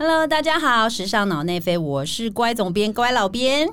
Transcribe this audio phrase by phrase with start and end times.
[0.00, 3.68] Hello，大家好，时尚脑内飞，我是乖总编、乖老编，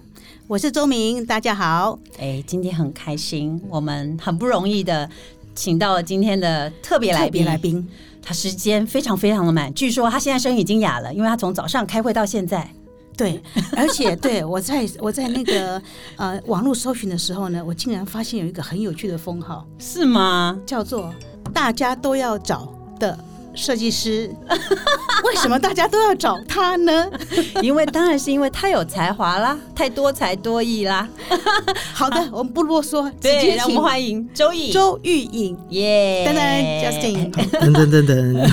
[0.48, 2.00] 我是周明，大家好。
[2.18, 5.08] 哎，今天很开心，我们很不容易的
[5.54, 7.46] 请到了今天的特别来宾。
[7.46, 7.88] 来宾，
[8.24, 12.68] 他时间非常非常的满，据说他现在声音已经哑了，因为他从早上开会到现在。
[13.16, 13.40] 对，
[13.78, 15.80] 而且对我在我在那个
[16.16, 20.60] 呃网络搜寻的时候呢，我竟然发现有一个很有趣的封号，是吗？
[20.66, 21.14] 叫做
[21.54, 23.16] 大家都要找的。
[23.56, 24.30] 设计师，
[25.24, 27.10] 为什么大家都要找他呢？
[27.64, 31.08] 因为当然是因为他有才华啦，太多才多艺啦。
[31.94, 36.26] 好的，我们不啰嗦，直接让我们欢迎周颖、周玉颖，耶！
[36.26, 36.44] 等等
[36.84, 38.50] ，Justin，等等等等，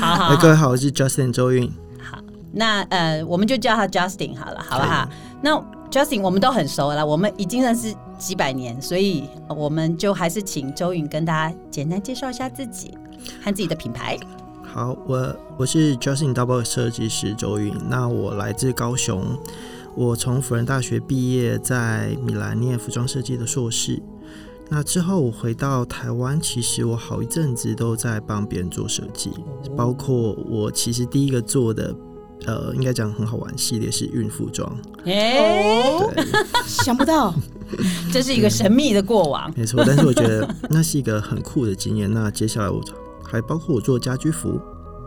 [0.00, 1.70] 好好，各位好，我是 Justin 周韵。
[2.00, 2.18] 好，
[2.52, 5.08] 那呃，我们就叫他 Justin 好了，好不好？
[5.42, 5.52] 那
[5.90, 12.96] Justin 我们都很熟了，我们已经认识几百年，所以我们就还是请周颖跟大家简单介绍一下自己。
[13.48, 14.18] 和自己的品牌。
[14.62, 17.74] 好，我我是 Justin Double 设计师周云。
[17.88, 19.24] 那我来自高雄，
[19.96, 24.00] 我从辅仁大学毕业，在米兰念服装设计的硕士。
[24.68, 29.32] 那之后我回到台湾，其实我好一阵子都在帮别人做设计，
[29.74, 31.96] 包括我其实第一个做的，
[32.44, 34.70] 呃，应该讲很好玩系列是孕妇装。
[35.06, 35.98] 哎，
[36.68, 37.34] 想不到，
[38.12, 39.50] 这是一个神秘的过往。
[39.56, 42.12] 没错，但是我觉得那是一个很酷的经验。
[42.12, 42.78] 那接下来我。
[43.30, 44.58] 还包括我做家居服、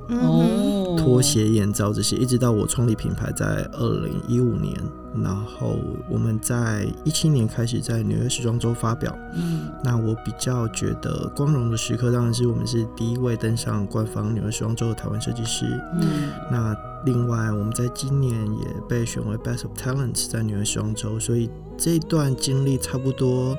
[0.09, 4.77] 哦，拖鞋、眼罩这些，一直到我创立品牌在二零一五年，
[5.23, 5.75] 然后
[6.09, 9.17] 我们在一七年开始在纽约时装周发表。
[9.33, 15.65] 嗯，那我比较觉得光荣的时刻，当然是我们是第一位登上官方纽约时装周的台湾设计师。
[15.99, 16.75] 嗯，那
[17.05, 23.57] 另外我们在今年也被选为 Best of Talents 在纽约时装周，所以这段经历差不多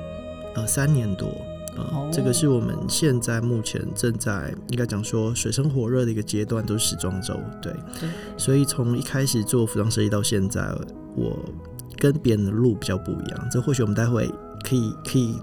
[0.55, 1.27] 呃三年多。
[1.77, 7.73] 呃，这个是我们现在目前正在应该讲说水深火热的一个阶段，都是时装周，对，
[8.37, 10.61] 所以从一开始做服装设计到现在，
[11.15, 11.37] 我
[11.97, 13.47] 跟别人的路比较不一样。
[13.51, 14.27] 这或许我们待会
[14.63, 15.35] 可以可以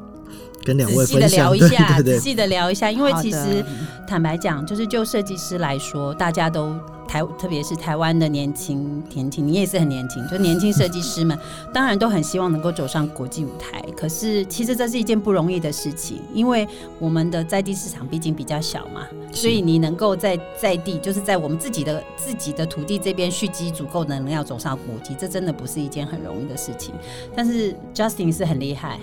[0.64, 3.64] 跟两位分享，对对对，仔细的聊一下，因为其实
[4.06, 6.74] 坦白讲，就是就设计师来说，大家都。
[7.10, 11.36] 台特别是台湾的年轻年轻，你也是很年轻，就年轻设计师们，
[11.74, 13.84] 当然都很希望能够走上国际舞台。
[13.96, 16.64] 可是其实这是一件不容易的事情，因为
[17.00, 26.94] 我们的在地市场毕竟比较小嘛，所以你能够在在地，就是在我们自己的自己的土地这边蓄积足够能量，要走上国际，这真的不是一件很容易的事情。
[27.34, 29.00] 但是 Justin 是很厉害，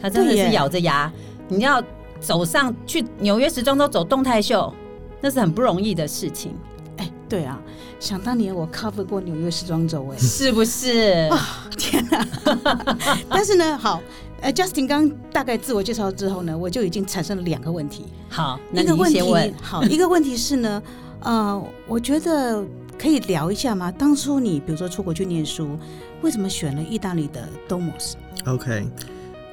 [0.00, 1.12] 他真的是咬着牙，
[1.48, 1.82] 你要
[2.20, 4.72] 走上去纽约时装周走动态秀，
[5.20, 6.52] 那是很不容易的事情。
[7.28, 7.60] 对啊，
[8.00, 11.28] 想当年我 cover 过纽约时装周，哎， 是不是？
[11.30, 12.26] 啊，天哪！
[13.28, 14.00] 但是呢，好，
[14.40, 18.06] 呃，Justin 刚大概自我介绍之后呢，我就已经产生了两个问题。
[18.30, 19.20] 好，一个问题，
[19.60, 20.82] 好，一个问题是呢，
[21.20, 22.64] 呃，我觉得
[22.98, 23.92] 可以聊一下吗？
[23.92, 25.78] 当初你比如说出国去念书，
[26.22, 28.88] 为什么选了意大利的 Domos？OK，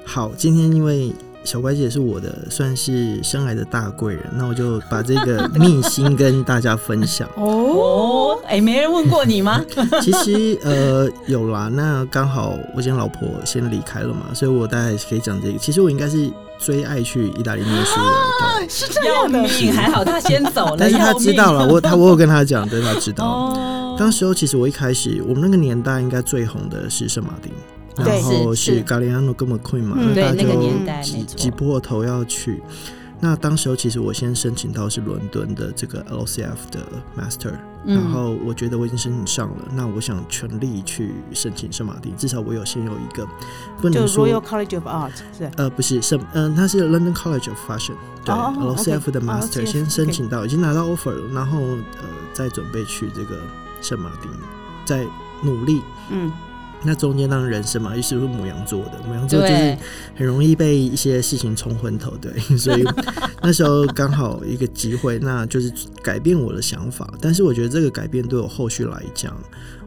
[0.06, 1.14] 好，今天因为。
[1.46, 7.30] 小乖姐是我的算是生来的大贵人，那我就把这个 秘辛跟大家分享。
[7.38, 9.64] 哦，哎，没人问过你吗？
[10.02, 15.58] 其实呃有啦，那刚好我今天老婆先离开了嘛，所以我大概可以讲这个。
[15.60, 17.96] 其实我应该是最爱去意大利念书
[18.42, 19.48] 的，是这样的。
[19.72, 23.96] 还好他先走了，但是他知道了，我他我有跟他讲，对他知道。
[23.98, 27.52] 当时候其实我一开始我们那个年代应该最红的是圣马丁。
[27.98, 32.62] 然后是咖喱安诺根本困嘛，对那个年代挤挤破头要去。
[33.22, 36.82] 那当时候其实我先申请到是伦敦的这个 LCF 的
[37.18, 37.54] Master，
[37.86, 43.26] 然后我觉得我已经申请上了，那我想全力去申请圣马丁，至少我有先有一个
[43.82, 45.50] 不能说 Royal College of Art 是。
[45.56, 47.94] 呃不是圣嗯它是 London College of Fashion
[48.26, 52.04] 对 LCF 的 Master 先申请到已经拿到 offer 了，然后呃
[52.34, 53.40] 再准备去这个
[53.82, 54.30] 圣马丁，
[54.84, 55.08] 再
[55.42, 55.82] 努力。
[56.10, 56.30] 嗯。
[56.84, 59.78] 那中间当然人生嘛，又是母羊座的，母羊座就是
[60.16, 62.84] 很容易被一些事情冲昏头，对， 所以
[63.42, 67.12] 那时候刚好一个机会，那就是改变我的想法。
[67.20, 69.36] 但是我觉得这个改变对我后续来讲，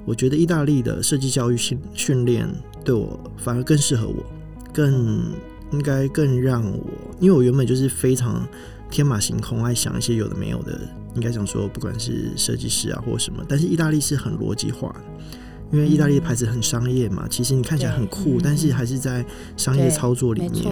[0.05, 2.49] 我觉得意大利的设计教育训训练
[2.85, 4.25] 对我反而更适合我，
[4.73, 5.33] 更
[5.71, 6.81] 应该更让我，
[7.21, 8.45] 因为我原本就是非常
[8.91, 10.81] 天马行空，爱想一些有的没有的，
[11.15, 14.93] 应该讲说不管是设计师啊或什么，但是意大利是很逻辑化。
[15.71, 19.25] 因为意大利的牌子很商业嘛，其实你看起来很酷，但是还是在
[19.55, 20.65] 商业操作里面。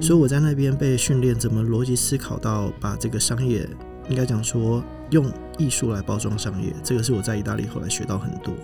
[0.00, 3.68] 所以我在那边被训练怎么逻辑思考到把这个商业，
[4.08, 8.54] 应该讲说用艺术来包装商业，这个是我在意大利后来学到很多。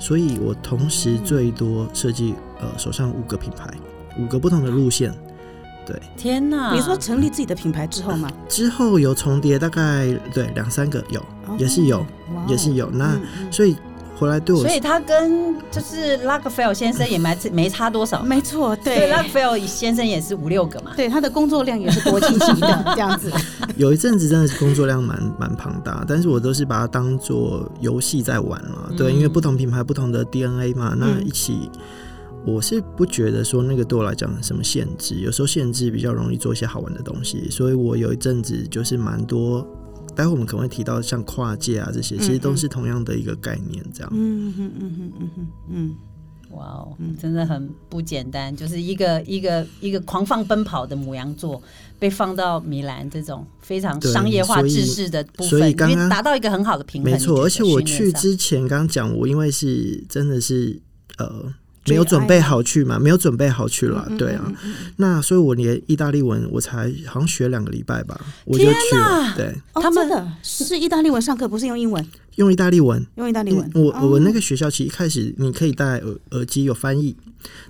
[0.00, 3.72] 所以我同时最多设计呃手上五个品牌，
[4.18, 5.14] 五个不同的路线。
[5.86, 6.74] 对，天哪！
[6.74, 8.28] 你说成立自己的品牌之后吗？
[8.48, 11.24] 之后有重叠，大概对两三个有，
[11.58, 12.04] 也是有，
[12.48, 12.90] 也是有。
[12.90, 13.16] 那
[13.52, 13.76] 所以。
[14.22, 23.30] 回来对我，所以他跟就是拉克菲尔先生也没没差多少，没错，对，拉克菲尔先生也是五六个嘛，对，他的工作量也是国际级的 这样子。
[23.76, 31.68] 有一阵子真的是工作量蛮蛮庞大，但是我都是把它当做游戏在玩了，对，因为不同品牌不同的 DNA 嘛，那一起，
[32.46, 39.66] 我是不觉得说那个对我来讲什么限制，有时候限制比较容易做一些好玩的东西，所以我有一阵子就是蛮多。
[40.14, 44.10] 待会我们可能会提到像跨界啊这些，其实都是同样的一个概念，这样。
[44.14, 45.94] 嗯嗯嗯嗯嗯嗯，
[46.50, 51.62] 哇哦，真的很不简单，就是一个一个一个狂放奔跑的母羊座，
[51.98, 57.10] 被放到米兰这种非常商业化、制式的部分，因为达到一个很好的平衡。
[57.10, 60.80] 没错，而且我去之前刚刚讲，我因为是真的是
[61.18, 61.54] 呃。
[61.86, 62.98] 没有准备好去嘛？
[62.98, 64.52] 没有准备好去了，对啊。
[64.96, 69.34] 那所以，我连意大利文我才好像学两个礼拜吧，我就去了。
[69.36, 72.06] 对，他们的是意大利文上课，不是用英文，
[72.36, 73.68] 用意大利文，用意大利文。
[73.74, 77.16] 我我那个学校其实一开始你可以戴耳耳机有翻译。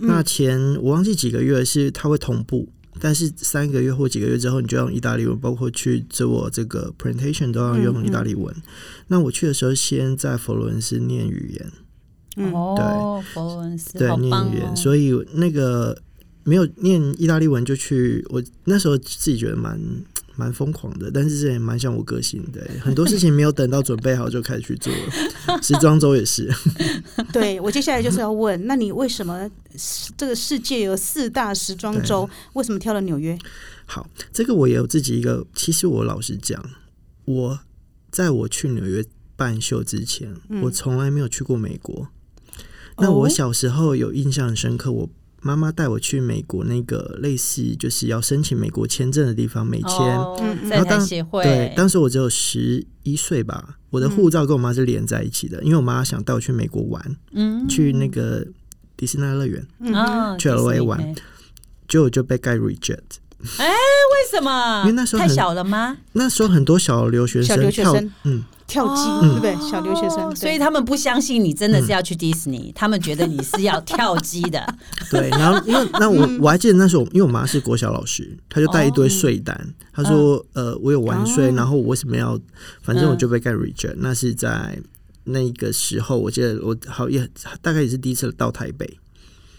[0.01, 2.69] 那前我忘记几个月是它会同步，
[3.01, 8.55] 但是三个月或几个月之后，你就用意大利文，包括去做这个 presentation 都要用意大利文。
[9.07, 11.73] 那我去的时候，先在佛罗伦斯念语言。
[12.37, 15.97] 哦，佛文斯，对，念语言，所以那个
[16.45, 19.79] 没有念意大利文就去，我那时候自己觉得蛮
[20.35, 25.61] 蛮疯狂的，但是这也蛮像我个性的， 很多事情没有等到准备好就开始去做了。
[25.63, 26.51] 时装周也是，
[27.33, 29.51] 对我接下来就是要问，那你为什么
[30.17, 33.39] 这个世界有四大时装周，为什么挑了纽约？
[33.85, 36.65] 好，这个我也有自己一个，其实我老实讲，
[37.27, 37.61] 我
[38.11, 39.05] 在我去纽约
[39.37, 42.09] 办秀之前，我从来没有去过美国。
[42.99, 45.09] 那我小时候有印象很深刻，我
[45.41, 49.99] 妈妈带我去美国那个类似就是要申请美国签证的地方，美签。
[50.69, 51.05] 然后当
[51.43, 58.47] 对，当时我只有十一岁吧，我的护照跟我妈是连在一起的，因为我妈想带我去美国玩，嗯，去那个
[58.97, 61.15] 迪士尼乐园，嗯，去 L A 玩，
[61.89, 63.19] 结果就被盖 reject。
[63.59, 64.83] 哎，为什么？
[64.83, 65.97] 因为那时候太小了吗？
[66.13, 67.93] 那时候很多小留学生跳，
[68.23, 68.45] 嗯。
[68.73, 69.55] 跳机，对不对？
[69.61, 74.67] 小留学生，所以他们不相信你真的是要去迪士尼，他们觉得你是要跳机的。
[75.13, 82.41] 对，然后因为那我我还记得那时候，因为我妈是国小老师，她就带一堆税单，她说：“呃，我有完税，然后我为什么要？
[82.81, 84.79] 反正我就被盖 reject。”那是在
[85.25, 87.29] 那个时候，我记得我好也
[87.61, 88.99] 大概也是第一次到台北。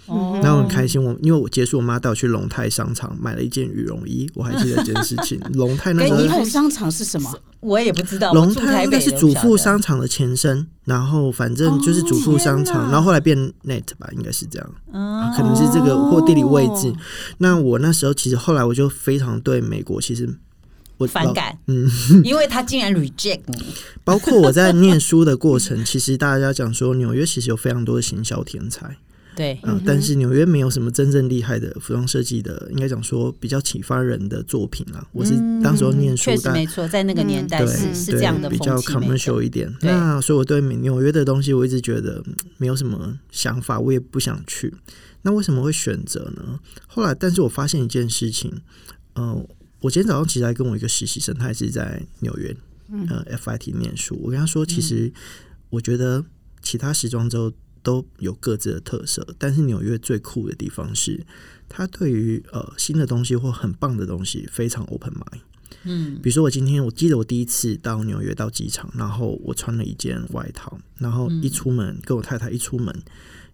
[0.08, 5.40] 那我很开心，我因为我结束，我妈带我去龙泰商场买了一件羽绒衣，我还记得这件事情。
[5.54, 7.34] 龙泰那时候，龙泰商场是什么？
[7.62, 8.34] 我也不知道。
[8.34, 14.70] 龙泰应该是主妇商场的前身，然后反正就是主妇商场，然后后来变 Net 吧，应该是这样。
[15.38, 16.94] 可能是这个或地理位置。
[17.38, 20.30] 那我那时候其实后来我就非常对美国其实
[20.98, 21.90] 我反感，嗯，
[22.26, 23.66] 因为他竟然 reject 你。
[24.04, 28.98] 包括我在念书的过程， 其实大家讲说纽约其实有非常多的行销天才。
[29.36, 35.06] 对，嗯，但是纽约没有什么真正厉害的服装设计的，应该讲说比较启发人的作品啊。
[35.12, 35.34] 我是
[35.64, 39.74] 当时候念书，确实没错，在那个年代是是这样的比较 commercial 一点。
[39.82, 42.24] 那所以我对纽约的东西，我一直觉得
[42.58, 44.74] 没有什么想法，我也不想去。
[45.24, 46.60] 那为什么会选择呢？
[46.88, 48.54] 后来，但是我发现一件事情，
[49.16, 49.48] 嗯，
[49.80, 52.56] 我今天早上其实还跟我一个实习生，他也是在纽约，
[53.10, 54.20] 呃，FIT 念书。
[54.22, 55.12] 我跟他说，其实
[55.70, 56.24] 我觉得
[56.62, 57.52] 其他时装周。
[57.84, 61.24] 都有各自的特色，但是纽约最酷的地方是，
[61.70, 65.42] 它对于呃新的东西或很棒的东西非常 open mind。
[65.84, 72.96] 嗯，比如说我今天我记得我第一次到纽约到机场，然后我穿了一件外套，然后一出门跟我太太一出门，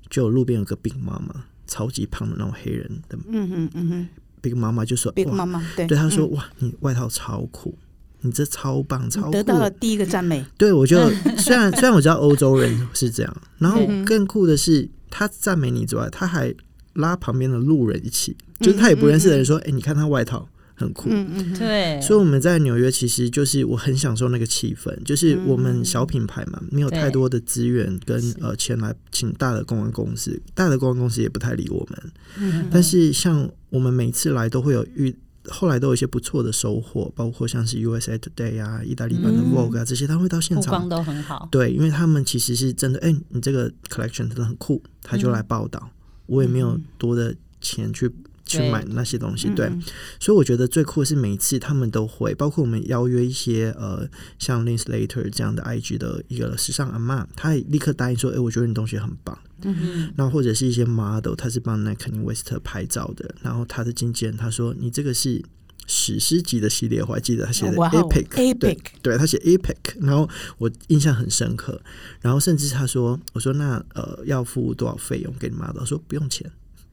[0.09, 4.07] 就路边有个 Big 妈妈，超级胖的那种黑人的，嗯嗯嗯哼
[4.41, 7.75] ，Big 妈妈就说，Big 妈妈对对他说哇，你外套超酷。
[8.21, 10.45] 你这超棒，超得到了第一个赞美。
[10.57, 11.09] 对，我就
[11.39, 16.53] 虽然虽然我知道欧洲人是这样，然后更酷的是，他赞美你之外，他还
[16.93, 20.45] 拉旁边的路人一起，就是他也不认识的人说：“哎，你看他外套
[20.75, 22.01] 很酷。”嗯嗯，对。
[22.01, 32.11] 所以我们在纽约，其实就是我很享受那个气氛，就是我们小品牌嘛，没有太多的资源跟呃钱来请大的公关公司，大的公关公司也不太理我们。
[32.37, 35.15] 嗯，但是像我们每次来都会有遇。
[35.51, 41.47] 后来都有一些不错的收获，包括像是 USA Today 啊、意大利版的 Vogue 啊这些，他会到现场，都很好。
[41.51, 45.89] 对，因为他们其实是真的，哎，你这个 collection 真的很酷，他就来报道。
[46.27, 48.09] 我也没有多的钱去
[48.49, 49.71] 去买那些东西，对。
[50.19, 59.37] 所以我觉得最酷的是每一次他们都会，包括我们邀约一些呃，像 Linslater 这样的 IG 的一个时尚阿妈，他也立刻答应说，哎，我觉得你东西很棒。
[59.61, 65.43] 嗯嗯，那或者是一些 model，他是帮那 Kanye West 拍照的，然后他的经纪人他说你这个是。
[65.91, 70.29] 史诗级的系列，我还记得他写的 epic，对，对他写 epic，然后
[70.59, 71.81] 我印象很深刻。
[72.21, 75.83] 然后甚至他说，我说那呃要付多少费用给你妈的？
[75.83, 76.47] 说不用钱。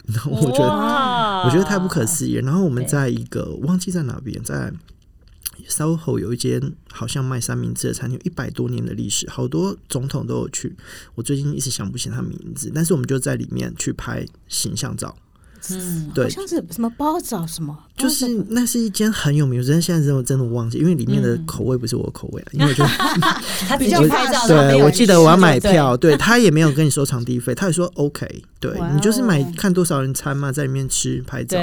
[0.06, 0.68] 然 后我觉得
[1.44, 2.34] 我觉得太不可思议。
[2.34, 4.72] 然后我们在一个忘记在哪边，在
[5.68, 6.60] SOHO 有一间
[6.92, 10.76] 好像卖三明治的餐厅，一百多年的历史，好多总统都有去。
[11.14, 15.16] 我最近一直想不起他名字，但是我们就在里面去拍形象照。
[15.70, 22.84] 嗯，对，好像是什么包子啊什么，就是那是一间很有名，我真的现在真的真的忘记，因为里面的口味不是我口味啊，因为就
[23.66, 31.58] 他 比较拍照，对我记得我要买票， 对他也没有跟你收场地费，他也说 OK，对你就是买看多少人餐嘛，在里面吃拍照。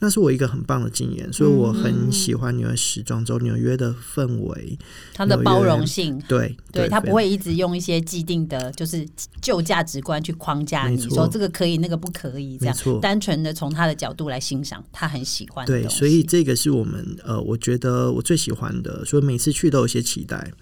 [0.00, 4.78] 那是我一个很棒的经验，所以我很喜欢纽约时装周，纽约的氛围，
[5.14, 9.06] 它的包容性，对，对，他不会一直用一些既定的，就是
[9.40, 15.63] 旧价值观去框架你，说这个可以，那个不可以，这样，单纯的从他的角度来欣赏，他很喜欢。
[15.66, 20.52] 对，所以这个是我们呃，我觉得我最喜欢的，所以每次去都有些期待。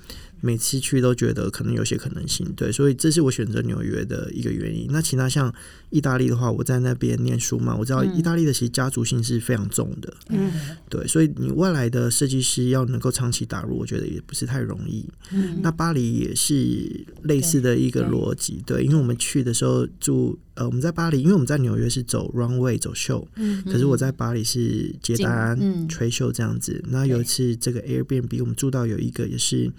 [0.45, 4.89] 每次去都觉得可能有些可能性，对，所以这是我选择纽约的一个原因。
[4.91, 5.55] 那其他像
[5.93, 10.51] 意大利的话，我在那边念书嘛，我知道意大利的其实家族性是非常重的，嗯，
[10.89, 15.07] 对，所以你外来的设计师要能够长期打入，我觉得也不是太容易。
[15.31, 26.83] 嗯，那巴黎也是类似的一个逻辑，对，因为我们去的时候住，呃，我们在巴黎，因为我们在纽约是走 runway 走秀，嗯，可是我在巴黎是接单吹秀这样子。
[26.89, 29.71] 那有一次这个 Airbnb 我们住到有一个也是。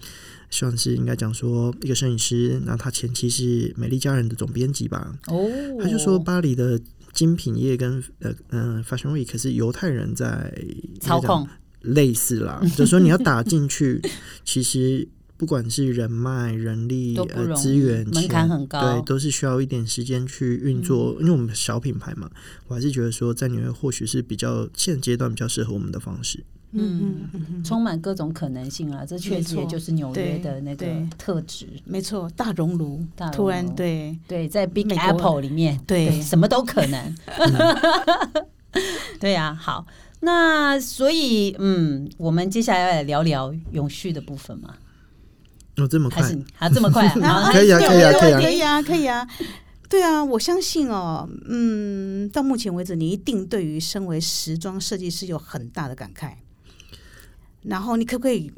[0.50, 5.12] 算是应该讲说一个摄影师，那他前期是美丽佳人的总编辑吧。
[5.26, 5.50] 哦，
[5.82, 6.80] 他就说巴黎的
[7.12, 10.52] 精品业跟呃嗯 Fashion Week 是犹太人在
[11.00, 11.48] 操控，
[11.80, 12.60] 类似啦。
[12.76, 14.02] 就说你要打进去，
[14.44, 21.16] 其实不管是人脉、人力、呃资源，门槛很高，对，都是需要一点时间去运作。
[21.20, 22.30] 因为我们小品牌嘛，
[22.68, 26.44] 我还是觉得说在纽约或许是比较现阶段比较适合我们的方式。
[26.76, 29.04] 嗯嗯，充满各种可能性啊！
[29.06, 30.86] 这确实也就是纽约的那个
[31.16, 31.68] 特质。
[31.84, 37.16] 没错，大熔炉，大突然对对，在 Big Apple 里面，对什么都可能。
[39.20, 39.86] 对呀，好，
[40.18, 44.74] 那所以嗯，我们接下来要来聊聊永续的部分嘛？
[45.76, 46.22] 哦，这么快？
[46.54, 47.08] 还这么快？
[47.52, 49.28] 可以啊，可以啊，可以啊，可以啊，可以啊。
[49.88, 56.34] 对啊，我相信哦，嗯，到目前为止，你一定对于身为时装设计师有很大的感慨。
[57.62, 58.52] 然后你可不可以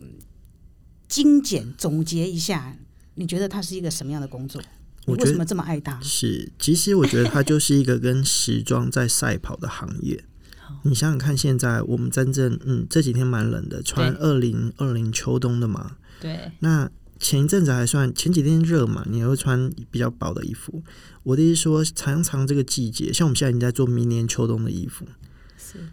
[1.08, 2.76] 精简总结一下？
[3.14, 4.62] 你觉得它是一个什么样的工作？
[5.06, 6.00] 你为什么这么爱它？
[6.02, 10.25] 是，其实我觉得它就是一个跟时装在赛跑的行业。
[10.82, 15.96] 你想想看，现在我们真正嗯这几天蛮冷的，穿二零二零秋冬的嘛。
[16.20, 16.50] 对。
[16.61, 20.82] 那前一阵子还算前几天热嘛，你会穿比较薄的衣服。
[21.23, 25.06] 我的意思说，常常这个季节，像我们现在已经在做明年秋冬的衣服。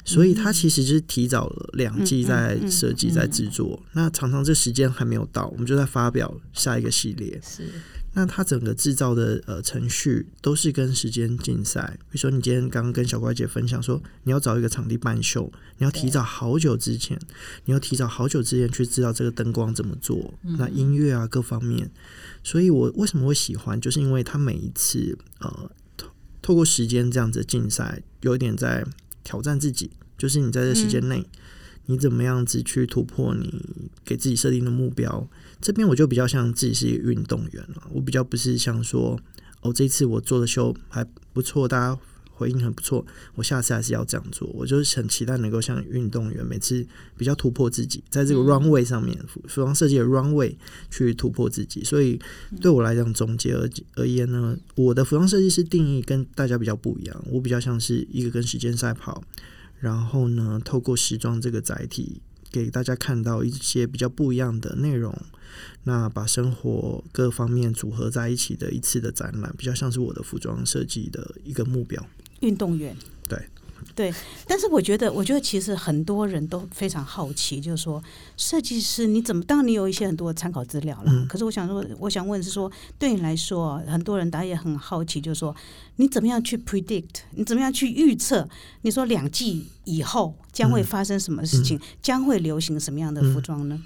[0.05, 7.37] 所以它其实就是提早了两季在设计在制作，那常常这时间还没有到，我们就在发表下一个系列。
[7.43, 7.67] 是，
[8.13, 11.97] 那它整个制造的呃程序都是跟时间竞赛。
[12.09, 17.19] 比如说你今天刚刚跟小乖姐分享说，你要找一个场地办秀，你要提早好久之前，
[17.65, 21.91] 你要提早好久之前去知道这个灯光怎么做，那音乐啊各方面。
[22.43, 26.07] 所以我为什么会喜欢，就是因为它每一次呃透
[26.41, 28.85] 透过时间这样子竞赛，有一点在。
[29.25, 31.25] 挑战自己，就是你在这时间内，
[31.85, 35.25] 你怎么样子去突破你给自己设定的目标？
[35.63, 39.19] 这边我就比较像自己是一个运动员了，我比较不是像说，
[39.61, 41.03] 哦，这次我做的秀还
[41.33, 41.99] 不错，大家。
[42.35, 43.05] 回应很不错，
[43.35, 44.49] 我下次还是要这样做。
[44.55, 50.53] 我就是很期待能够像运动员，每次比较突破自己，在这个 runway 上面，服装设计的 runway
[50.89, 51.83] 去突破自己。
[51.83, 52.19] 所以
[52.59, 57.23] 对我来讲，总结而而言呢，我的服装设计师定义跟大家比较不一样。
[57.29, 59.23] 我比较像是一个跟时间赛跑，
[59.79, 62.19] 然后呢，透过时装这个载体，
[62.53, 65.13] 给大家看到一些比较不一样的内容。
[65.83, 72.05] 那把生活各方面组合在一起的一次的展览，比较像是我的服装设计的一个目标。
[72.41, 72.95] 运动员，
[73.27, 73.37] 对
[73.95, 74.11] 对，
[74.47, 78.03] 但是我觉得，我觉得其实很多人都非常好奇，就是说，
[78.35, 79.43] 设计师你怎么？
[79.43, 85.55] 当然你有一些很多参考资料了，可是我想说，我想问是说，对你来说，很多人大家也很好奇，就是说，
[85.97, 87.21] 你怎么样去 predict？
[87.35, 88.49] 你怎么样去预测？
[88.81, 91.79] 你说两季以后将会发生什么事情？
[92.01, 93.79] 将会流行什么样的服装呢？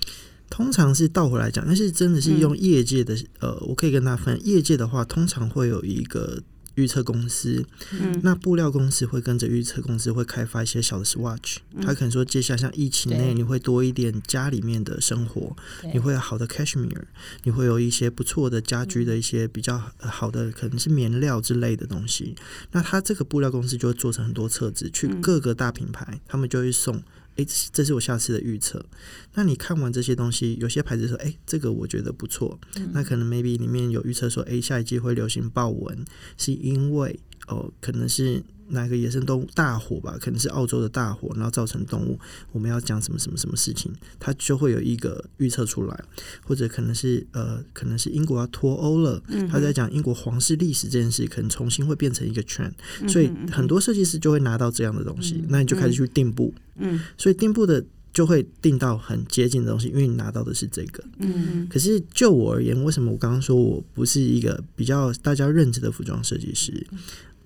[0.49, 6.41] 通常是倒回来讲，但是真的是用业界的，呃，我可以跟大家分享，业界的话，通常会有一个。
[6.77, 15.55] 预测公司，嗯，那布料公司会跟着预测公司会开发一些小的 swatch，他可能说接下来像疫情内你会多一点家里面的生活，
[15.91, 17.05] 你会有好的 cashmere，
[17.43, 22.35] 你会有一些不错的家居的一些比较好的可能是棉料之类的东西，
[22.71, 27.03] 那他这个布料公司就会做成很多册子去各个大品牌，他们就会送。
[27.37, 28.85] 哎，这是我下次的预测。
[29.33, 32.59] 那你看完这些东西，有些牌子说，哎，这个我觉得不错。
[32.91, 36.03] 那可能 maybe 里面有预测说，哎，下一季会流行豹纹，
[36.37, 38.43] 是因为哦，可能是。
[38.69, 40.17] 哪个野生动物大火吧？
[40.19, 42.19] 可能是澳洲的大火，然后造成动物。
[42.51, 46.03] 我们要讲什么什么什么事情，它就会有一个预测出来，
[46.43, 52.73] 或者可能是呃，可能是英国要脱欧了，他在讲英国皇室历史这件事，可能重新会变成一个圈，
[53.07, 66.85] 所以很多设计师就会拿到这样的东西，那你就开始去定步，嗯，所以定步的就会定到很接近的东西，因为你拿到的是这个，嗯，可是就我而言，为什么我刚刚说我不是一个比较大家认知的服装设计师？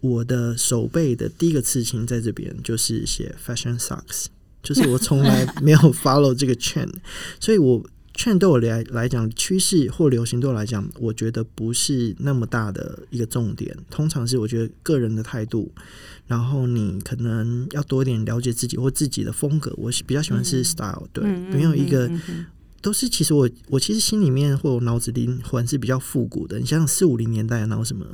[0.01, 4.25] 我的手背的第一个刺青在这边，就是写 fashion socks，
[4.61, 6.89] 就是我从来没有 follow 这个圈，
[7.39, 13.75] 所以我圈对我来来讲，趋势或流行对我来讲，我觉得不是那么大的一个重点。
[13.89, 15.71] 通常是我觉得个人的态度，
[16.27, 19.73] 然后你可能要多一点了解自己或自己的风格。
[19.77, 22.11] 我比较喜欢是 style，对，没有一个
[22.81, 23.07] 都是。
[23.07, 26.59] 其实我我其实心里面或脑子里魂是比较复古的。
[26.59, 28.05] 你想想四五零年代然后什么。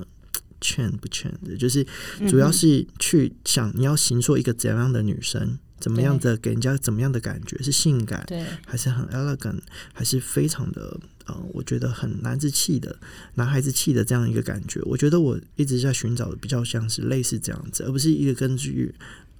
[0.60, 1.86] 劝不劝的，就是
[2.28, 9.60] 主要是去想你要形塑一个怎样的女生，怎么样的给人家怎么样的感觉，是性感，对，还是很 elegant，
[9.94, 12.98] 还是非常的呃，我觉得很男子气的
[13.36, 14.82] 男孩子气的这样一个感觉。
[14.84, 18.96] 我觉得我一直在寻找的比较像是类似这样子，而不是一个根据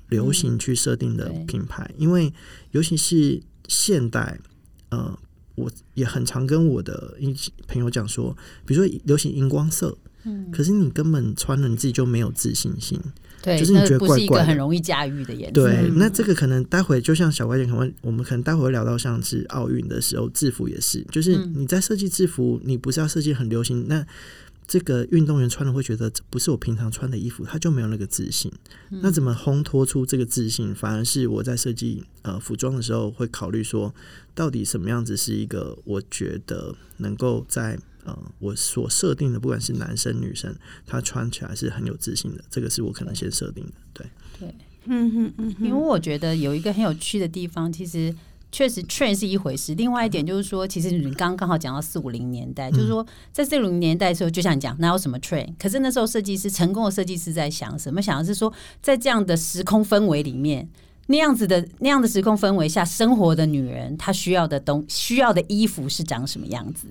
[0.10, 1.90] 流行去设定的品牌。
[1.98, 2.32] 因为
[2.72, 4.40] 尤其是现代，
[4.90, 5.18] 呃，
[5.56, 7.36] 我也很常跟我的一
[7.68, 9.98] 朋友讲说，比如说流行荧光色。
[10.52, 13.00] 可是你根本穿了你自己就没有自信心，
[13.42, 15.54] 对，就是你觉得怪怪，很容易驾驭的颜色。
[15.54, 24.06] 对，那这个可能待会就像小怪点，可能我们可能待会聊到像是奥运的时候制服也是，就是你在设计制服，你不是要设计很流行，那
[24.68, 28.52] 这个运动员穿了会觉得这不是我平常穿的衣服，他就没有那个自信。
[28.90, 30.74] 那怎么烘托出这个自信？
[30.74, 33.94] 反而是我在设计呃服装的时候会考虑说，
[34.34, 37.78] 到底什么样子是一个我觉得能够在。
[38.08, 43.74] 呃，我所设定的，不管是男生女生，他穿起来是很有自信的，这个是我可能先设定的。
[43.94, 44.08] 对，
[44.40, 48.16] 对，嗯嗯嗯，因为我觉得有一个很有趣的地方，其实
[48.50, 55.54] 确实 trend 是一回事，另外一点就是说，其实你刚刚好讲到四五零年代，就是说在四五零年代的时候，就像你讲，哪有什么 trend？
[55.60, 58.02] 可是那时候设计师成功的设计师在想什么？
[58.02, 60.70] 想的是说，在这样的时空氛围里面，
[61.08, 66.88] 那样子的那样的时空氛围下生活的女人，她需要的东需要的衣服是长什么样子？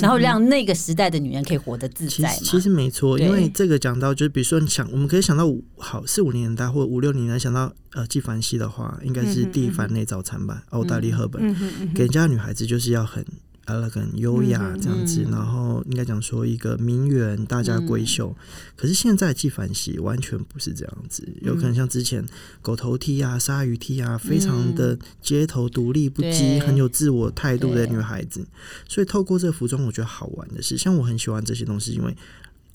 [0.00, 2.34] 然后让那个时代的女人可以活得自在嘛？
[2.42, 11.54] 其实没错，因为这个讲到，就是比如说，你想，我们可以想到好四五年代或五六年代想到呃纪梵希的话，应该是蒂凡内早餐吧，澳大利赫本，
[11.94, 13.24] 给人家女孩子就是要很。
[13.66, 18.34] 很优雅这样子，然后应该讲说一个名媛大家闺秀，
[18.76, 22.24] 可是现在纪梵希完全不是这样子，有可能像之前
[22.60, 28.46] 狗头剃啊、鲨鱼剃啊，非常的街头独立不羁、很有自我态度的女孩子。
[28.88, 32.16] 所以透过这个服装，我觉得好玩的是，像我很喜欢这些东西，因为。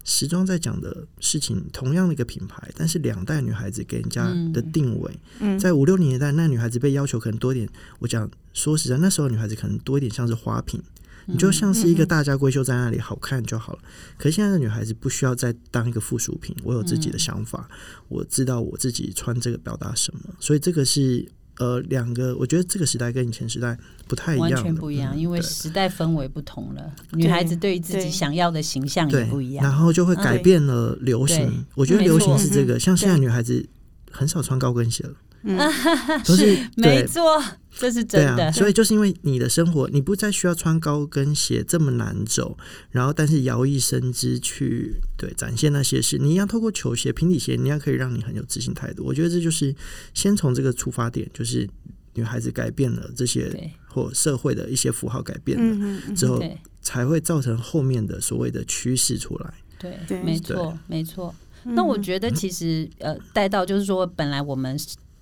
[0.09, 7.69] 时装在讲的事情，同样的一个品牌，但是两代女孩子给人家的定位，在五六年代，那女孩子被要求可能多一点。
[7.99, 10.81] 我讲说实在，那时候女孩子可能多一点像是花瓶，
[11.25, 13.79] 你就像是一个大家闺秀在那里好看就好了。
[14.17, 17.69] 可是现在的女孩子不需要再当一个附属品，我有自己的想法，
[18.07, 21.29] 我知道我自己穿这个表达什么，所以这个是。
[21.59, 26.91] 呃，两个，我觉得这个时代跟以前时代不太一样，完全不一样，因为时代氛围不同了。
[27.13, 31.65] 女孩子对于自己想要的形象也不一样，然后就会改变了流行。
[31.73, 33.67] 我觉得流行是这个，像现在女孩子
[34.11, 35.13] 很少穿高跟鞋了。
[36.25, 38.51] 是没错，这是真的。
[38.51, 42.57] 所以就是因为你的生活，你不再需要穿高跟鞋这么难走，
[42.89, 49.03] 然后但是摇曳身姿去对展现那些事，你一样透过球鞋、平底鞋，你要可以让你很有自信态度。
[49.05, 49.73] 我觉得这就是
[50.13, 51.69] 先从这个出发点，就是
[52.15, 56.43] 女孩子改变了这些或社会的一些符号改变了之后，
[56.81, 59.53] 才会造成后面的所谓的趋势出来。
[59.79, 61.33] 对，没错，没错。
[61.63, 64.77] 那我觉得其实呃，带到就是说，本来我们。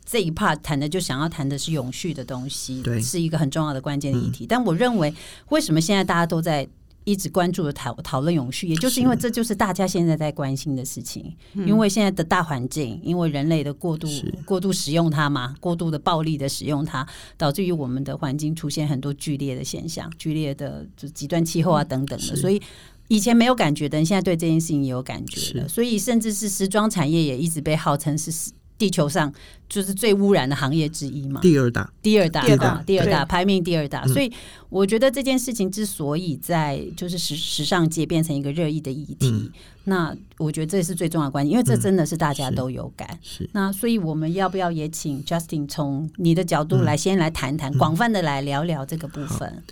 [0.05, 4.45] 这一 part 谈的就想要谈的是永续的东西，是一个很重要的关键的议题。
[4.45, 5.13] 但我认为，
[5.49, 6.67] 为什么现在大家都在
[7.03, 11.35] 一直关注的讨讨论永续，也就是因为这就是大家现在在关心的事情。
[11.53, 14.07] 因为现在的大环境，因为人类的过度
[14.45, 22.61] 过度使用它嘛，过度的暴力的使用它，导致于我们的环境出现很多剧烈的现象，剧烈的就极端气候啊等等的，所以。
[23.07, 25.67] 以前没有感觉的人，现在对这件事情也有感觉了。
[25.67, 28.31] 所以，甚至是时装产业也一直被号称是。
[28.77, 29.33] 地球上
[29.69, 34.05] 就是最污染的行业之一嘛，第二大，第二大，第二大，第二大，排名第二大。
[34.07, 34.31] 所以
[34.69, 39.51] 我觉得这件事情之所以在就是时时尚界变成一个热议的议题，
[39.85, 43.17] 那我觉得这是最重要的关键，因为这真的是大家都有感。
[43.21, 49.63] 是那所以我们要不要也请 Justin 从你的角度来先来谈谈，广泛的来聊聊这个部分。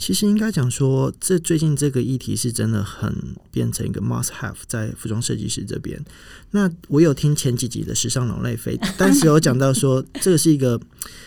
[0.00, 3.14] 其实应该讲说，这最近这个议题是真的很
[3.52, 6.02] 变成一个 must have 在服装设计师这边。
[6.52, 10.80] 那我有听前几集的时尚脑内飞， 但是有讲到说，这个是一个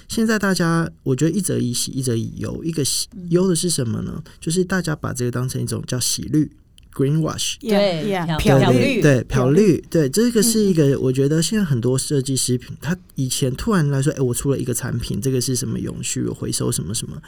[0.09, 2.63] 现在大家我觉得一则以喜，一则以忧。
[2.63, 4.23] 一个喜忧的是什么呢？
[4.39, 6.51] 就是大家把这个当成一种叫喜绿。
[6.93, 17.21] Greenwash，对，漂绿，对，漂绿，对，这个是一个，我觉得现在很多设计师品，他以前突然来说，哎，我出了一个产品，这个是什么永续回收什么什么，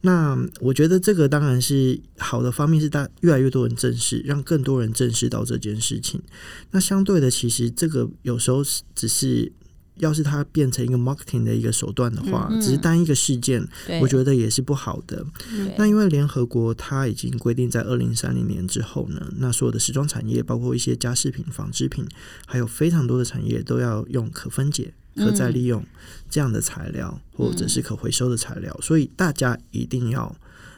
[0.00, 6.20] 那我觉得这个当然是好的方面，是大越来越多人正视，让更多人正视到这件事情。
[6.72, 8.62] 那相对的，其实这个有时候
[8.94, 9.52] 只是。
[10.02, 13.64] 要是它变成一个 marketing 的一个手段的话，只是单一个事件，
[14.00, 15.24] 我觉得也是不好的。
[15.78, 22.04] 那因为联合国它已经规定，在二零三零年之后呢，那所有的时装产业，包括一些家饰品、纺织品，
[22.46, 25.86] 还有非常多的产业，都要用可分解、可再利用
[26.28, 28.76] 这样的材料，或者是可回收的材料。
[28.82, 30.34] 所以大家一定要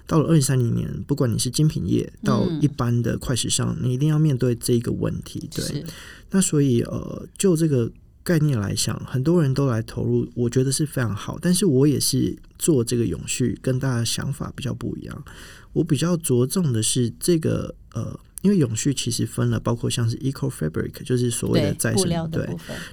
[0.06, 5.48] 到了二零三零年，不管你是精品业到一般的快时尚，你一定要面对这个问题。
[5.50, 5.82] 对，
[6.30, 7.90] 那所以呃，就这个。
[8.24, 11.38] 概念来想，很多人都来投入，我觉得是非常好。
[11.40, 15.24] 但是我也是做这个永续，跟大家想法比较不一样。
[15.74, 22.48] 我比较着重的是这个呃，因为永续其实分了，包括像是 eco fabric，就是所谓的再生对。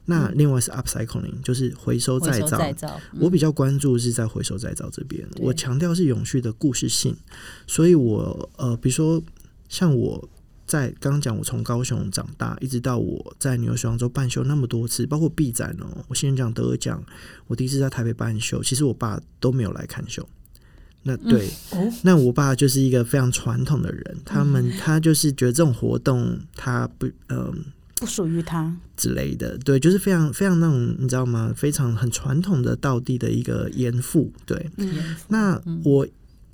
[0.05, 2.59] 那另外是 upcycling，就是回收再造。
[3.19, 7.15] 我比较关注是在回收再造这边，我强调是永续的故事性。
[7.65, 9.23] 所以我呃，比如说
[9.69, 10.29] 像我。
[10.71, 17.03] 在刚刚讲，我从高雄长大，一直到我在纽约时装周办秀那么多次，包括 B 展哦，我先讲得奖，
[17.47, 20.25] 我第一次在台北办秀，其实我爸都没有来看秀。
[21.03, 21.49] 那对，
[22.03, 28.73] 那我爸就是一个非常传统的人，他们他就是觉得这种活动他不嗯不属于他。
[28.95, 31.51] 之类的，对，就是非常非常那种你知道吗？
[31.53, 34.71] 非常很传统的道地的一个严父，对，
[35.27, 36.07] 那我。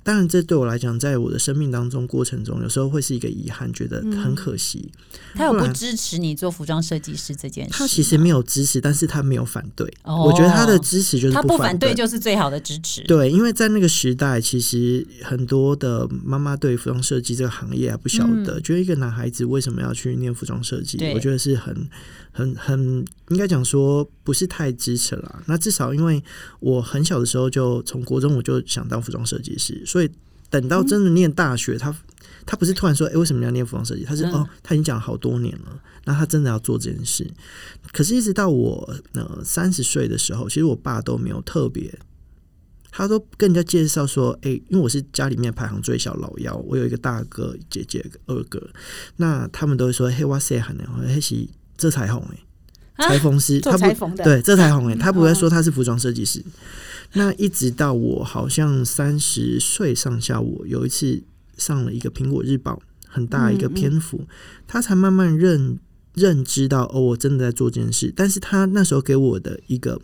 [0.08, 4.90] 当然，这对我来讲，在我的生命当中过程中，有时候会是一个遗憾，觉得很可惜。
[5.34, 7.74] 他有不支持你做服装设计师这件事？
[7.74, 9.86] 他其实没有支持，但是他没有反对。
[10.04, 13.02] 我觉得他的支持就是他不反对就是最好的支持。
[13.02, 20.96] 对，因为在那个时代，其实很多的妈妈对服装设计这个行业还不晓得，觉得一个男孩子为什么要去念服装设计？
[21.12, 21.86] 我觉得是很。
[22.30, 25.42] 很很应该讲说不是太支持了。
[25.46, 26.22] 那至少因为
[26.60, 29.97] 我很小的时候就从国中我就想当服装设计师，所以
[30.50, 31.94] 等到真的念大学，他
[32.44, 34.04] 他不是突然说，哎，为什么要念服装设计？
[34.04, 35.80] 他是哦，他已经讲好多年了。
[36.04, 37.26] 那他真的要做这件事，
[37.92, 41.98] 可是，一直到我呃三十岁的时候，其实我爸都没有特别，
[42.90, 48.70] 他都跟人家介绍说，哎，因为我是家里面排行最小老幺，我有一个大哥、姐姐、二哥，
[49.16, 51.48] 那他们都会说，嘿，哇塞，很难，嘿是。
[51.76, 52.38] 这彩虹哎，
[52.98, 56.44] 裁缝师，他不对，这彩虹哎，他不会说他是服装设计师。
[57.14, 61.22] 那一直到我好像三十岁上下，我有一次
[61.56, 64.26] 上了一个苹果日报很大一个篇幅，
[64.66, 65.78] 他才慢慢认
[66.14, 68.12] 认知到哦，我真的在做这件事。
[68.14, 70.00] 但是他那时候给我的一个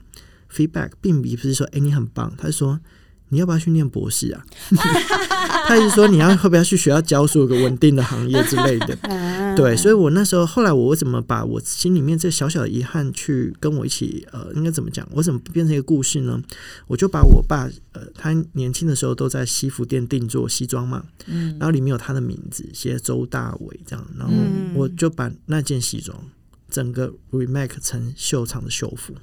[0.50, 2.80] feedback，并不是说哎你很棒，他说
[3.28, 4.46] 你要不要去念博士啊？
[5.66, 8.96] 他一直说你要会不要去学校教书，有个稳定的行业之类的。
[9.56, 15.06] 对，所以我那时候后来我为什么把我心里面这小小的遗憾去跟我一起呃，应该怎么讲？
[15.12, 16.42] 我怎么变成一个故事呢？
[16.86, 24.34] 我就把我爸呃，他年轻的时候都在西服店定做西装嘛，嗯，然后里面有他的名字，写周大伟这样，然后
[24.74, 26.18] 我就把那件西装
[26.68, 29.14] 整个 remake 成秀场的秀服。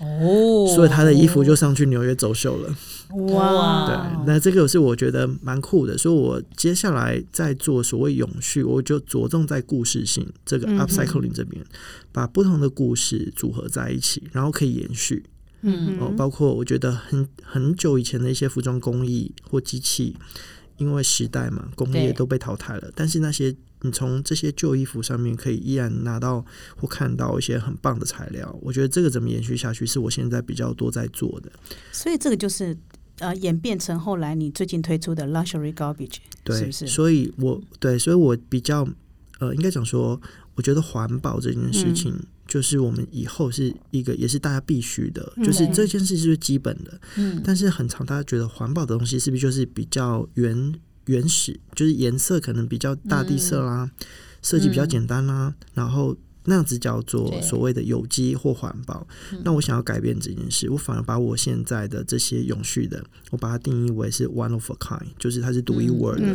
[0.00, 2.74] 哦，所以他的衣服就上去纽约走秀了。
[3.10, 5.96] 哇，对，那这个是我觉得蛮酷的。
[5.96, 11.64] 所以我接下来在做所谓永续，我就着重在故事性这个 upcycling 这边，
[12.12, 15.24] 把不同的故事组合在一起，然后可以延续。
[15.62, 20.16] 嗯，哦，包括我觉得很很久以前的一些服装工艺或机器，
[20.76, 23.54] 因为时代嘛，工业都被淘汰了，但是那些。
[23.82, 26.44] 你从这些旧衣服上面可以依然拿到
[26.76, 31.52] 或看到一些很棒的材料，我觉得这个怎么延续下去，是我现在比较多在做的。
[31.92, 32.76] 所以这个就是
[33.18, 36.86] 呃演变成后来你最近推出的 luxury garbage，对，是不是？
[36.86, 38.86] 所以我对，所以我比较
[39.38, 40.20] 呃，应该讲说，
[40.54, 42.14] 我觉得环保这件事情，
[42.46, 47.00] 就是我们以后是一个也是大家必须的，就是这件事就是基本的。
[47.16, 50.74] 嗯，但是很长，大家觉得环保的东西是不是就是比较原？
[51.06, 53.88] 原始，就是颜色可能比较大地色啦，
[54.42, 56.16] 设计比较简单啦，然后。
[56.46, 59.06] 那样子叫做所谓的有机或环保。
[59.44, 66.26] 那我想要改变这件事，我反而把我现在的这些永续的，我把它定义为是 one of a kind，就是它是独一无二的。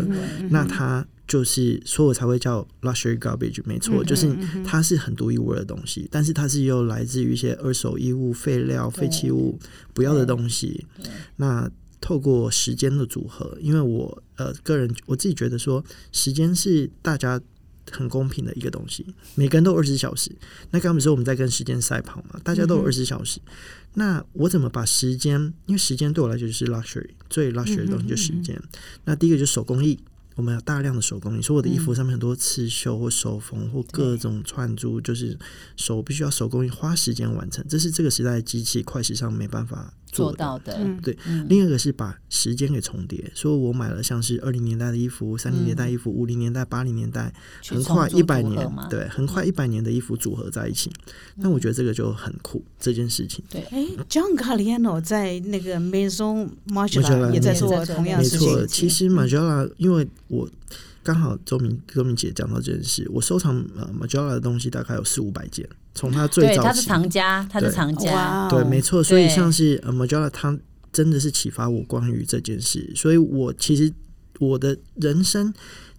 [0.50, 6.08] 那它就是，所以我才会叫 luxury garbage，没错，就是它是很独一无二的东西。
[6.12, 9.58] 但是它是又来自于一些二手衣物、废料、废弃物
[9.94, 10.86] 不要的东西。
[11.38, 11.70] 那
[12.02, 17.42] 透过时间的组合，因为我呃个人我自己觉得说，时间是大家。
[17.90, 20.32] 很公平的一个东西，每个人都有二十小时。
[20.70, 22.40] 那刚不是我们在跟时间赛跑嘛？
[22.44, 23.40] 大家都有二十小时。
[23.96, 25.54] 那我怎么把时间？
[25.66, 28.62] 因为时间对我来说就是 luxury，最 luxury 的东西就是时间。
[29.06, 30.00] 那第一个就是手工艺，
[30.36, 31.42] 我们有大量的手工艺。
[31.42, 35.38] 说我的衣服上面很多刺绣或手缝或各种串珠，就是
[35.76, 37.66] 手必须要手工艺，花时间完成。
[37.68, 39.94] 这是这个时代的机器快时尚没办法。
[40.12, 41.18] 做到的，对。
[41.48, 47.34] 另一个是把时间给重叠，所以我买了像是二零年代的衣服、三零年代衣服、五零年代、八零年代，
[47.68, 50.92] 很快一百年，对，很快一百年的衣服组合在一起。
[51.36, 53.44] 那我觉得这个就很酷，这件事情。
[53.50, 58.48] 对，哎，John Galliano 在那个 Maison Margiela 也在做同样事情。
[58.48, 60.50] 没错，其实 Margiela，因为我
[61.04, 65.68] 刚好周明周明姐讲到这件事，我收藏呃 Margiela 的东西大概有四五百件。
[65.94, 69.04] 从他最早，他是藏家，他是藏家，对，没错。
[69.04, 70.58] 所以像是呃 m a j o l a 他
[70.94, 72.92] 真的是启发我关于这件事。
[72.96, 73.92] 所以我其实
[74.40, 75.54] 我的人生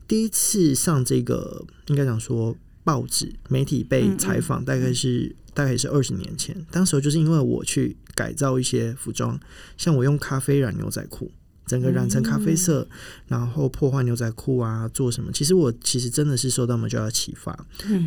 [0.07, 6.57] 第一次上这个，应该讲说报纸媒体被采访，大概是大概是二十年前。
[6.71, 9.39] 当时就是因为我去改造一些服装，
[9.77, 11.31] 像我用咖啡染牛仔裤。
[11.67, 12.87] 整个染成咖啡色，
[13.29, 15.31] 然后破坏牛仔裤啊，做什么？
[15.33, 17.57] 其实我其实真的是受到 a j 的启发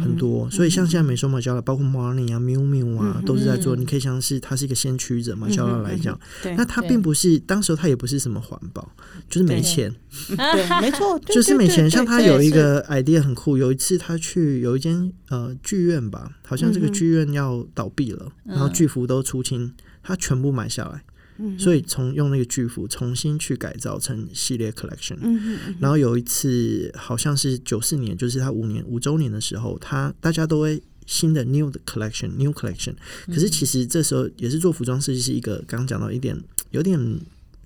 [0.01, 3.75] 很多，所以像现在美说 m a j 包括 Marni 啊、Miu Miu 啊，都是在做。
[3.75, 6.19] 你可以像是他是一个先驱者嘛 j 来讲，
[6.57, 8.91] 那他并不是当时他也不是什么环保，
[9.29, 9.93] 就是没钱。
[10.27, 11.89] 对，没错， 就是没钱。
[11.89, 21.03] 像他有一个 idea 很酷，有一次他去有一间呃剧院吧，好像这个剧院要倒闭了，然后剧服都出清，他全部买下来。
[21.57, 25.17] 所以从用那个巨幅重新去改造成系列 collection，
[25.79, 32.93] 然后有一次好像是九四年，就是他五年五周年的时候，他大家都会新的 new 的 collection new collection，
[33.27, 36.97] 可是其实这时候也是做服装设计是一个刚刚讲到一点有点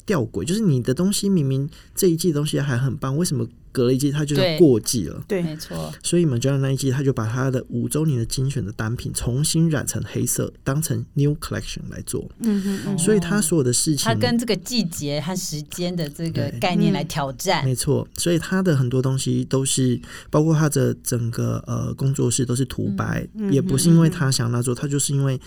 [0.05, 3.47] 吊诡，就是你的东西明明这一季东西还很棒，为什么？
[3.71, 5.23] 隔了一季，它就是过季了。
[5.27, 5.93] 对，没错。
[6.03, 12.29] 所以 m a j o r a 那一季，他就把他的五周年的精选的单品重新染成黑色，当成 New Collection 来做。
[12.39, 12.97] 嗯嗯嗯。
[12.97, 17.63] 所以他所有的事情，他跟这个季节和时间的这个概念来挑战。
[17.63, 18.07] 没错。
[18.17, 25.39] 所以他的很多东西都是，包括他的整个呃工作室都是涂白，也不是因为他想那做，他就是因为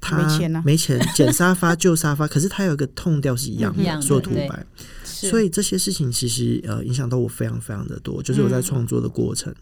[0.00, 4.66] 他没钱没钱捡沙发旧沙发， 可是他有一个痛调是一样的，所有涂白。
[5.04, 9.54] 所以这些事情其实呃影响到我非常非常的多，就是我在创作的过程，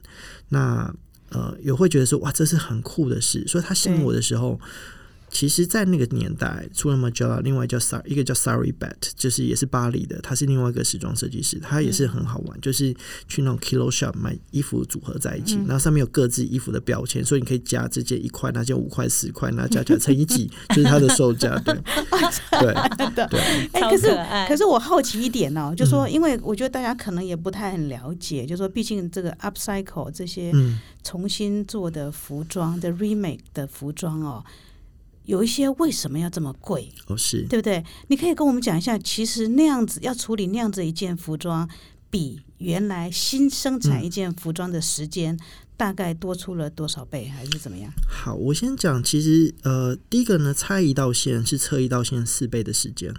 [0.51, 0.93] 那
[1.31, 4.61] 呃也会觉得说哇这是很酷的事，所以他吸引我的时候。
[5.37, 12.97] 其实，在那个年代，除了 Magella，另外叫 Sar，一个叫 Sari Bet，就是也是巴黎的，他是另外一个时装设计师，他也是很好玩，就是
[13.29, 21.55] 去那种 Kilo Shop 买衣服组合在一起，然后上面有各自衣服的标签，所以你可以加这件一块，那件五块、十块，那加加乘以几， 就是它的售价。
[21.59, 21.75] 对，
[22.97, 23.41] 对，对。
[23.73, 24.19] 哎，可是
[24.49, 30.51] 可是我好奇一点哦，就说，因为我觉得大家可能也不太很了解，就说，毕竟这个 Upcycle 这些
[31.05, 34.43] 重新做的服装的 Remake 的服装哦。
[35.27, 36.91] 有一些为什么要这么贵？
[37.09, 37.85] 哦，是对不对？
[38.09, 41.69] 你可以跟我们讲一下，其实那样子要处理那样子一件服装，
[42.09, 45.39] 比原来新生产一件服装的时间
[45.77, 47.93] 大概多出了多少倍，还是怎么样？
[48.09, 53.13] 好，我先讲，其实呃，第一个呢，拆一道线是车一道线四倍的时间，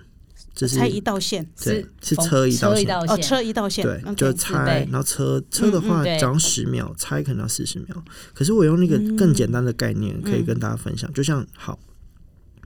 [0.56, 8.04] 这是拆一道线，对，是车一道线哦，车一道线，对，就拆，然后车车的话讲十秒，拆可能要四十秒。
[8.34, 11.78] 可是我用那个更简单的概念，可以跟大家分享，就像好。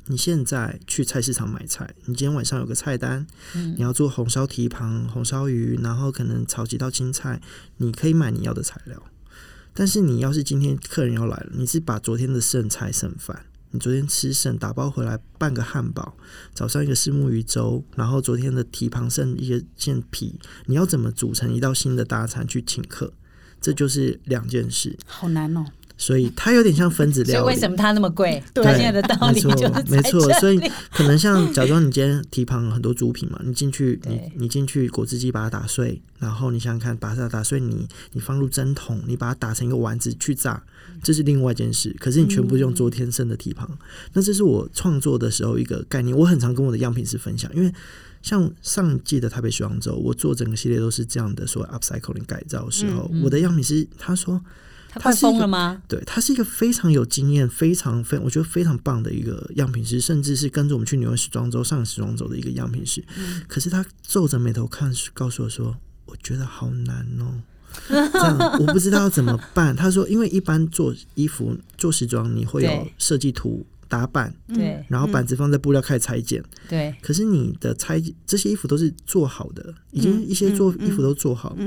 [0.07, 7.41] 你现在去菜市场买菜，你今天晚上有个菜单，你要做红烧蹄膀、红烧鱼，然后可能炒几道青菜，
[7.77, 9.01] 你可以买你要的材料。
[9.73, 16.17] 但是你要是今天客人要来了，你是把昨天的剩菜剩饭，你昨天吃剩打包回来半个汉堡，
[16.53, 23.13] 早上一个石木鱼粥，然后昨天的蹄膀剩一个件皮，你要怎么组成一道新的大餐去请客？
[23.61, 25.63] 这就是两件事，好难哦。
[26.01, 27.47] 所以它有点像分子料理。
[27.53, 28.41] 为什么它那么贵？
[28.55, 30.19] 对，现在的道理就是没错。
[30.39, 30.59] 所以
[30.91, 40.63] 可能像假装你今天提旁很多猪品嘛，你进去， 你你进去果汁机把它打碎，然后你想想看，把它打碎，你你放入针筒，你把它打成一个丸子去炸，
[41.03, 41.95] 这是另外一件事。
[41.99, 43.69] 可是你全部用昨天剩的提旁，
[44.13, 46.17] 那这是我创作的时候一个概念。
[46.17, 47.71] 我很常跟我的样品师分享，因为
[48.23, 54.41] 像上季的台北时装周，我做整个系列都是这样的，说 upcycling 改造的时候，我的样品师他说。
[54.91, 55.81] 他快疯了吗？
[55.87, 63.03] 对他是一个非常有经验、非常非我觉得非常棒的一个样品师，甚至是跟着我们去纽约时装周、上时装周的一个样品师。
[63.47, 67.41] 可是他皱着眉头看，告诉我说：“我觉得好难哦，
[67.87, 76.95] 这样我不知道怎么办。”他说：“因为一般做衣服、做时装，你会有设计图。”打板，对，然后板子放在布料开始裁剪，对。
[77.01, 81.57] 可是你的裁这些衣服都是做好的，已经一些做衣服都做好，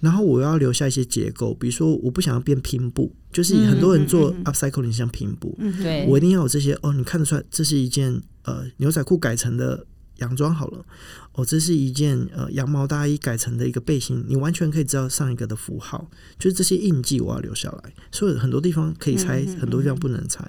[0.00, 9.86] 然后我要留下一些结构，比如说我不想要变拼布，就是很多人做 upcycling 像拼布，对，我一定要有这些哦，你看得出来这是一件呃牛仔裤改成的。
[10.18, 10.84] 洋装好了，
[11.32, 17.92] 哦，这是一件呃羊毛大衣改成的一个背心，你完全可以知道上一个的符号，就是这些印记我要留下来。
[18.10, 20.44] 所以很多地方可以猜，很多地方不能猜。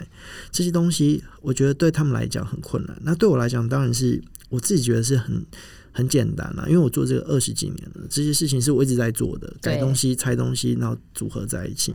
[0.52, 5.46] 这些东西我觉得对他们来讲很困难，那对我来讲当然是我自己觉得是很
[5.92, 11.94] 很简单啦，因为我做这个二十几年了，这些事情是我一直在做的，改东西、拆东西，然后组合在一起。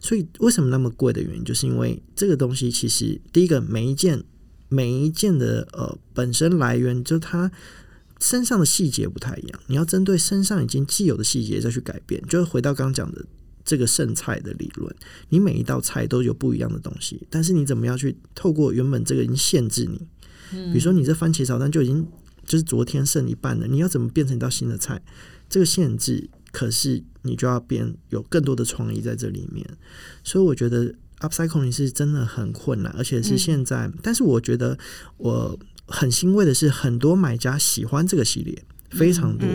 [0.00, 4.22] 所以为什么那么贵的原因，就是因为这个东西其实第一个每一件。
[4.68, 7.50] 每一件的呃本身来源，就它
[8.20, 9.60] 身上的细节不太一样。
[9.66, 13.24] 你要针对身上已经既有的细节再去改变，就是回到刚刚讲的
[13.64, 14.96] 这个剩菜的理论。
[15.28, 19.98] 你每一道菜都有不一样的东西，但是你怎么样去透过原本这个已经限制你？
[20.50, 22.06] 比如说你这番茄炒蛋就已经
[22.44, 25.02] 就是昨天剩一半了，你要怎么变成一道新的菜？
[25.48, 29.66] 这个限制，可是你就要变有更多的创意在这里面。
[30.24, 30.94] 所以我觉得。
[31.20, 33.90] Upcycling 是真的很困难，而且是现在。
[34.02, 34.76] 但是我觉得
[35.16, 39.48] 我很欣慰的是，很多买家喜欢这个系列，非常多。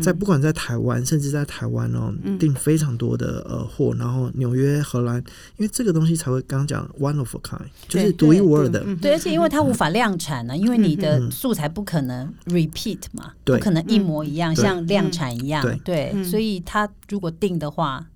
[0.00, 3.94] 在不管在台湾，甚至在台湾哦，订非常多的呃货。
[3.98, 5.18] 然后纽约、荷兰，
[5.56, 8.84] 因为这个东西才会刚刚讲 one of a kind，就是独一无二的。
[9.00, 15.64] 对，而且因为它无法量产呢，因为你的素材不可能 repeat 嘛，不可能一模一样，像量产一样。
[15.84, 18.06] 对，所以它如果定的话。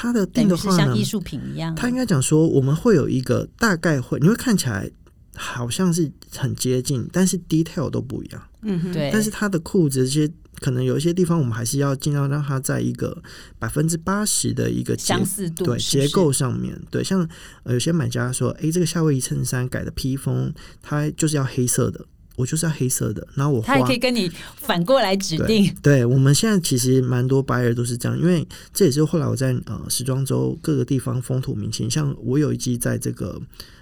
[0.00, 1.74] 它的定的话像艺术品一样。
[1.74, 4.88] 他应该讲说，我们会有一个大概会，你会看起来
[5.34, 8.40] 好像是很接近，但是 detail 都不一样。
[8.62, 9.10] 嗯，对。
[9.12, 13.20] 但是它的裤子这些，可能有一些地方，我们还是要尽量让它在一个
[13.58, 16.80] 百分之八十的一个相似度对结构上面。
[16.92, 17.28] 对，像
[17.64, 22.06] 有些买家说，哎，这个夏威夷衬衫改的披风，它就是要黑色的。
[22.38, 25.70] 我就是要黑色的，然后我他也可以跟你反过来指定。
[25.82, 33.38] 对，我们现在其实蛮多 buyer 都是这样，因为这也是后来我在呃时装周各个地方风土民情，像我有一季在这个。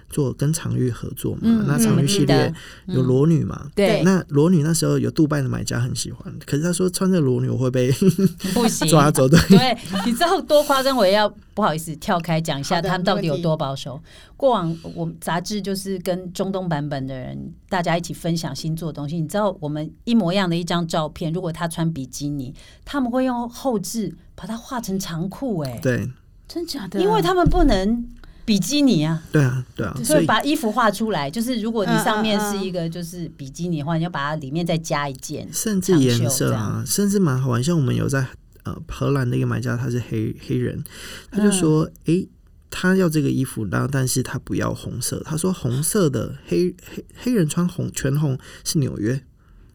[0.09, 2.53] 做跟常玉合作嘛，那常玉系列
[2.85, 3.69] 有裸女嘛？
[3.75, 7.91] 对，那裸女那时候有杜拜的买家很喜欢，可是他说穿着裸女我会被
[8.53, 9.37] 不行抓走的。
[9.49, 10.95] 对，你知道多夸张？
[10.95, 14.01] 我也要不好意思跳开讲一下，他们到底有多保守。
[14.37, 22.53] 过往我们杂志就是跟中东版本的人大家一起分享新做的东西，你知道我们一模一样的一张照片，如果他穿比基尼，
[22.85, 26.09] 他们会用后置把它画成长裤，哎，对，
[26.47, 27.01] 真假的？
[27.01, 28.07] 因为他们不能。
[28.47, 37.61] 比基尼啊，对啊，对啊，所以把衣服画出来，就是如果你上面是一个就是比基尼的话，你要把它里面再加一件，甚至颜色啊，甚至蛮好玩。
[37.61, 38.25] 像我们有在
[38.63, 40.81] 呃荷兰的一个买家，他是黑黑人，
[41.29, 42.25] 他就说，哎，
[42.69, 49.21] 他要这个衣服，然后但是他不要红色，他说红色的黑黑黑人穿红全红是纽约。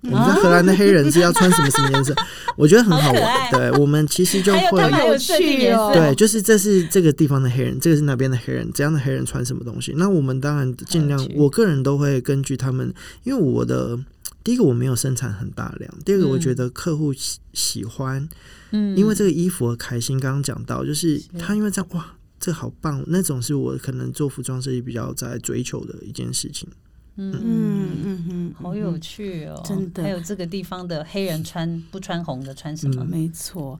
[0.03, 2.15] 我们在荷兰的黑人是要穿什么什么颜色？
[2.57, 3.51] 我觉得很好玩。
[3.53, 5.93] 对，我们其实就会有趣哦。
[5.95, 9.95] 对，就是这是这个地方的黑人，这个是那边的黑人，这样的黑人穿什么东西？
[9.97, 13.97] 那我们当然尽量，我个人都会根据他们，因为我的
[14.43, 18.29] 第一个我没有生产很大量，第二个我觉得客户喜喜欢，
[18.73, 20.19] 嗯，因为这个衣服开心。
[20.19, 26.69] 刚刚讲到，就是他因为这样哇，这好棒，那种是我可能做服装设计比较在追求的一件事情。
[27.16, 29.61] 嗯嗯嗯嗯，好有趣哦！
[29.64, 33.05] 真的，还有这个地方的黑人穿不穿红的穿什么？
[33.05, 33.79] 没错。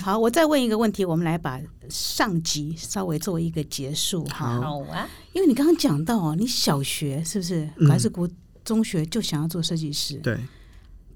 [0.00, 4.26] 好，我再问一个问题，我们来把上集稍微做一个结束。
[4.26, 8.28] 好啊，因为你刚刚讲到哦，你小学是不是还是国
[8.64, 10.16] 中学就想要做设计师？
[10.16, 10.38] 对，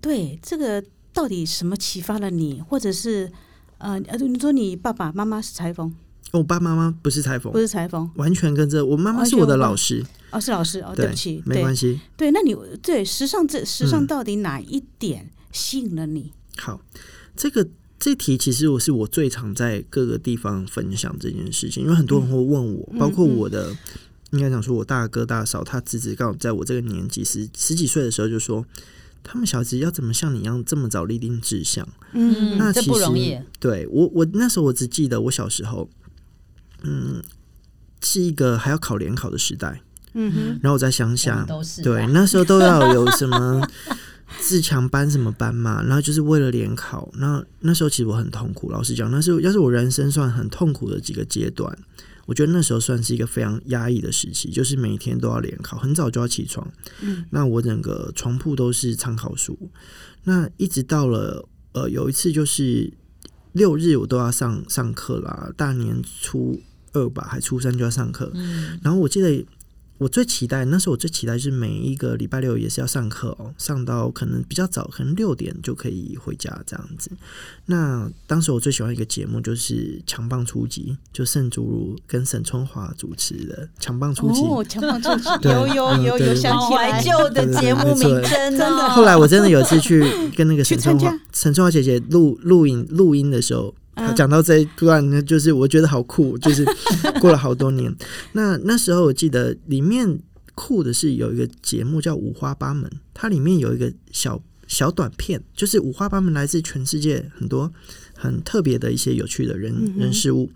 [0.01, 2.63] 对，这个到底什么启发了你？
[2.63, 3.33] 或者是
[3.79, 5.93] 呃，你说你爸爸妈妈是裁缝？
[6.33, 10.05] 我爸妈妈不是裁缝，不是裁缝，完全跟着我妈妈是我的老师。
[10.31, 11.99] 哦，是老师哦，对不起，没关系。
[12.17, 16.33] 对，那你对时尚这时尚到底哪一点吸引了你？
[16.59, 16.81] 好，
[17.35, 17.67] 这个
[17.99, 23.75] 这题其实我是我最常在各个地方分享这件事情，因为很多人会问我，包括我的
[24.33, 28.63] 应该讲说，我大哥大嫂他侄子刚好在我这个年纪十十几岁的时候就说，
[29.25, 31.89] 他们小孩子要怎么像你一样这么早立定志向？
[32.13, 33.39] 嗯，那这不容易。
[33.59, 35.89] 对我，我那时候我只记得我小时候，
[36.89, 37.23] 嗯，
[38.01, 39.83] 是一个还要考联考的时代。
[40.15, 41.47] 嗯哼，然后我在乡下，
[41.83, 43.63] 对，那时候都要有什么。
[44.41, 47.11] 自强班什么班嘛，然后就是为了联考。
[47.15, 51.77] 那那时候其实我很痛苦，老实讲，那是要是我人生算很痛苦的几个阶段。
[52.27, 56.71] 我觉得那时候算是一个非常压抑的时期，就是每天都要联考，很早就要起床。
[57.01, 59.59] 嗯，那我整个床铺都是参考书。
[60.25, 62.93] 那一直到了呃有一次就是
[63.53, 66.61] 六日我都要上上课啦，大年初
[66.99, 68.31] 二吧，还初三就要上课。
[68.35, 69.47] 嗯，然后我记得。
[70.01, 77.11] 我最期待那时候，我最期待是每一个礼拜六也是要上课哦，上到可能比较早，可能六点就可以回家这样子。
[77.67, 84.41] 那当时我最喜欢一个节目就是《强棒出击》，就盛竹如跟沈春华主持的《强棒出击》。
[84.61, 88.89] 哦，强棒出击，有有有有想起怀旧的节目名称，真的。
[88.91, 90.05] 后来我真的有一次去
[90.37, 93.75] 跟那个沈春华、沈春华姐姐录录影录音的时候。
[93.99, 96.65] 他讲到这一段呢，就是我觉得好酷， 就是
[97.21, 97.95] 过了好多年。
[98.33, 100.19] 那那时候我记得里面
[100.55, 107.73] 酷的是有一个节目叫五花八门，它里面有一个小小短片，就是五花八门来自全世界很多
[108.15, 110.51] 很特别的一些有趣的人人事物。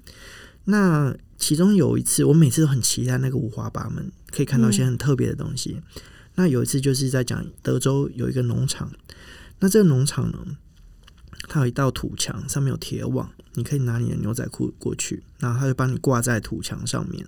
[0.64, 5.76] 那其中有一次，我每次都很期待那个五花八门，可以看到一些很特别的东西。
[6.36, 8.90] 那有一次就是在讲德州有一个农场，
[9.59, 10.38] 那这个农场呢？
[11.49, 17.24] 它有一道土墙，上面有铁网，你可以拿你的牛仔裤过去，然后他就帮你挂在土墙上面，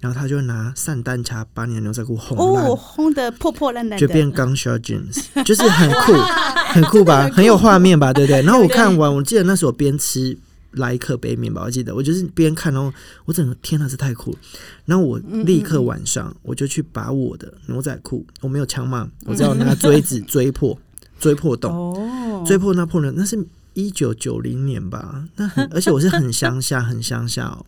[0.00, 6.12] 然后他就拿散弹枪把你的牛仔裤轰烂，轰的破破烂烂，就变 gunshot jeans，就是很酷，
[6.72, 8.42] 很酷吧，很有画面吧，对不对？
[8.42, 10.36] 然后我看完，我记得那时候边吃
[10.72, 12.92] 莱克杯面包，我记得我就是边看，然后
[13.24, 14.38] 我整个天哪，这太酷了！
[14.84, 20.78] 然后我立刻晚上我就去把我的牛仔裤，我没有枪嘛，我只要 拿锥子锥破。
[21.24, 25.26] 追破洞，追破那破人，那是一九九零年吧？
[25.36, 27.64] 那 而且我是很乡下，很乡下哦，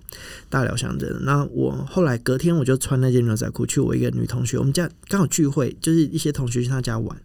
[0.50, 1.16] 大寮乡镇。
[1.22, 7.16] 那我后来隔天我就穿那件牛仔裤去我一个女同学，我们家刚好聚会，就是一些同学去她家玩，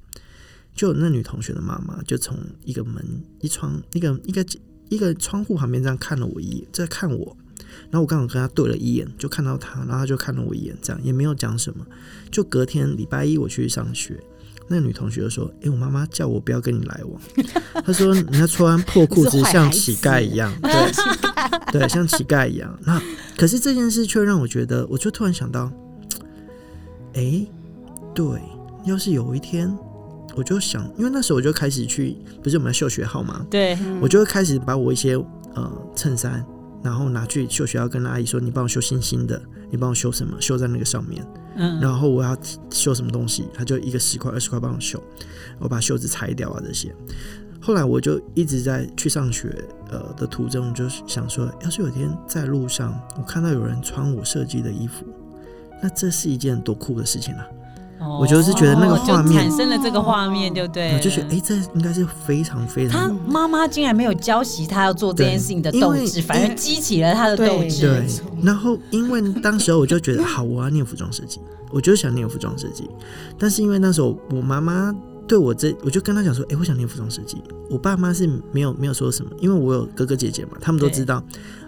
[0.73, 3.03] 就那女同学的妈妈就从一个门
[3.41, 4.45] 一窗一个一个
[4.87, 7.35] 一个窗户旁边这样看了我一眼，在看我，
[7.89, 11.85] 然后我刚好跟她对了一眼，就看到她，然后她就看了我一眼，这样也没有讲什么。
[12.31, 14.17] 就隔天礼拜一我去上学。
[14.73, 17.21] 那女同学就说：“哎，我妈妈叫我不要跟你来往。
[17.85, 22.79] 她说你要穿破裤子像乞丐一样， 对，对，像乞丐一样。
[22.85, 23.01] 那
[23.37, 25.69] 可是这件事却让我觉得，我就突然想到，
[27.15, 27.45] 哎，
[28.15, 28.25] 对，
[28.85, 29.69] 要是有一天，
[30.35, 33.45] 我就想，因为那时候我就开始去，不是我们要秀学号吗？
[33.49, 35.15] 对，我就会开始把我一些
[35.53, 36.45] 呃衬衫，
[36.83, 41.25] 然后拿去秀学校，跟阿姨说，你帮我绣星星的，你帮我绣什么，绣在那个上面。”
[41.81, 42.35] 然后我要
[42.71, 45.03] 绣什么东西，他就一个十块二十块帮我绣，
[45.59, 46.95] 我把袖子拆掉啊这些。
[47.59, 49.53] 后来我就一直在去上学
[49.91, 55.05] 呃的途中，就想说，要是有一天在路上我看到有人穿我设计的衣服，
[55.83, 57.45] 那这是一件多酷的事情啊！
[58.19, 60.93] 我就是觉得那个画面产生了这个画面，对不对？
[60.93, 62.99] 我就觉得，哎，这应该是非常非常。
[62.99, 67.81] 他妈妈竟然没有教习他要做这件事情的斗志，反而激起了他的斗志。
[67.81, 68.07] 对。
[68.41, 71.39] 然后，因为当时我就觉得， 好，我要念服装设计，
[71.69, 72.89] 我就想念服装设计。
[73.37, 74.93] 但是因为那时候我妈妈
[75.27, 77.37] 对我这，我就跟他讲说，哎，我想念服装设计。
[77.69, 81.23] 我爸妈是没有没有说什么，因为我有哥哥姐姐嘛，他们都知道。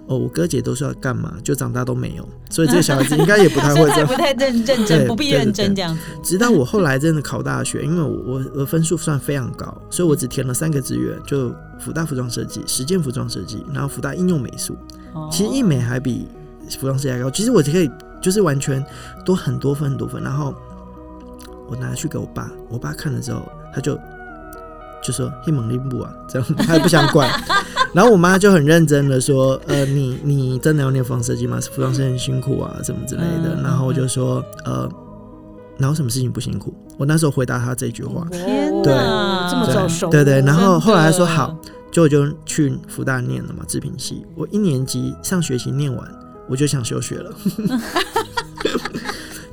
[0.06, 6.02] 哦，我哥姐都是要干嘛，就长大都没有，所以这个小孩子 应该也不太会这样，不太认认真， 不必认真这样子。
[6.22, 14.76] 直到我后来真的考大学，因为我我我分数算非常高，所以我只填了三个志愿，就福大服装设计、实践服装设计，然后福大应用美术。
[15.32, 16.28] 其实艺美还比
[16.80, 17.90] 服装设计还高，其实我可以
[18.22, 18.86] 就是完全
[19.24, 20.22] 多很多分很多分。
[20.22, 20.54] 然后
[21.70, 23.42] 我拿去给我爸，我爸看了之后，
[23.74, 23.98] 他就
[25.02, 27.30] 就说：“黑猛力布啊，这样他也不想管。”
[27.94, 31.60] 然后我妈就很认真的说：“呃，你你真的要念服装设计吗？
[31.62, 34.90] 服装设计很辛苦啊，什么之类的。”然后我就说：“呃，
[35.78, 38.28] 哪有什么事情不辛苦？”我那时候回答他这句话。
[38.32, 40.10] 天哪，这么早熟？
[40.10, 40.42] 对对。
[40.42, 41.56] 然后后来他说：“好，
[41.92, 44.26] 就我就去福大念了嘛，制品系。
[44.36, 46.08] 我一年级上学期念完，
[46.50, 47.32] 我就想休学了。”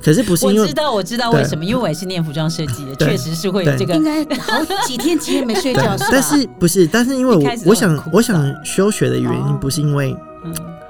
[0.03, 5.95] 可是不是因为我知道我知道为什么，因为我也是念服装设计的，确实是会有这个，应该好几天几夜没睡觉。
[6.09, 6.87] 但是不是？
[6.87, 10.15] 但是因为我我想我想休学的原因不是因为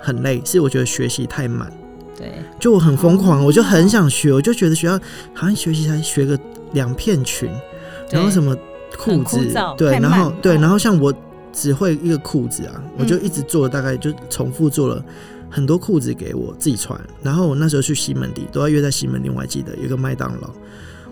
[0.02, 1.72] 很累，是我觉得学习太满。
[2.18, 4.94] 对，就我很疯狂，我就很想学，我就觉得学校
[5.34, 6.38] 好像学习才学个
[6.74, 7.50] 两片裙，
[8.12, 8.56] 然后什么
[8.98, 9.40] 裤子，
[9.78, 11.14] 对，然后对，然后像我
[11.52, 15.04] 只会一个裤子啊，我就一直做，大概就重复做了
[15.52, 17.00] 很多裤子给我自己穿。
[17.22, 20.50] 然后我那时候去西门町，都要约在西门町，我还记得有个麦当劳。